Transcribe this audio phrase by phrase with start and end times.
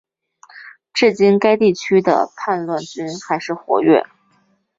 [0.93, 4.03] 至今该地区的叛乱军还是活跃。